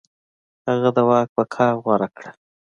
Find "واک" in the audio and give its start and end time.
1.09-1.27